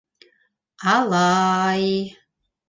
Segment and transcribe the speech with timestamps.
[0.93, 1.85] Ала-ай...